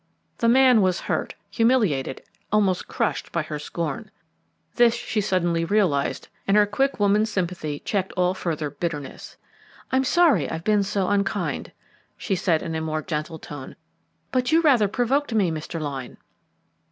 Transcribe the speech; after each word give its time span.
The 0.39 0.49
man 0.49 0.81
was 0.81 1.01
hurt, 1.01 1.35
humiliated, 1.51 2.23
almost 2.51 2.87
crushed 2.87 3.31
by 3.31 3.43
her 3.43 3.59
scorn. 3.59 4.09
This 4.73 4.95
she 4.95 5.21
suddenly 5.21 5.63
realised 5.63 6.27
and 6.47 6.57
her 6.57 6.65
quick 6.65 6.99
woman's 6.99 7.29
sympathy 7.31 7.77
checked 7.81 8.11
all 8.13 8.33
further 8.33 8.71
bitterness. 8.71 9.37
"I'm 9.91 10.03
sorry 10.03 10.49
I've 10.49 10.63
been 10.63 10.81
so 10.81 11.07
unkind," 11.07 11.71
she 12.17 12.33
said 12.35 12.63
in 12.63 12.73
a 12.73 12.81
more 12.81 13.03
gentle 13.03 13.37
tone. 13.37 13.75
"But 14.31 14.51
you 14.51 14.61
rather 14.61 14.87
provoked 14.87 15.35
me, 15.35 15.51
Mr. 15.51 15.79
Lyne." 15.79 16.17